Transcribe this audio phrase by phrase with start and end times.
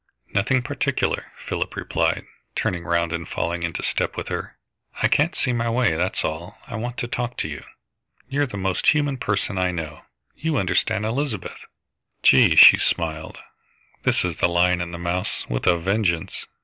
[0.33, 4.57] "Nothing particular," Philip replied, turning round and falling into step with her.
[5.03, 7.63] "I can't see my way, that's all, and I want to talk to you.
[8.27, 10.01] You're the most human person I know,
[10.33, 11.65] and you understand Elizabeth."
[12.23, 13.41] "Gee!" she smiled.
[14.01, 16.47] "This is the lion and the mouse, with a vengeance.